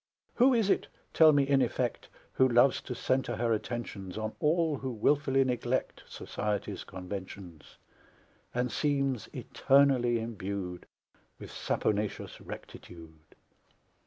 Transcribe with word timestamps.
Who 0.33 0.51
is 0.55 0.71
it, 0.71 0.87
tell 1.13 1.31
me, 1.31 1.47
in 1.47 1.61
effect, 1.61 2.09
Who 2.33 2.49
loves 2.49 2.81
to 2.81 2.95
centre 2.95 3.35
her 3.35 3.53
attentions 3.53 4.17
On 4.17 4.33
all 4.39 4.79
who 4.79 4.89
wilfully 4.89 5.43
neglect 5.43 6.01
Society's 6.07 6.83
conventions, 6.83 7.77
And 8.51 8.71
seems 8.71 9.29
eternally 9.31 10.19
imbued 10.19 10.87
With 11.37 11.51
saponaceous 11.51 12.39
rectitude? 12.43 13.35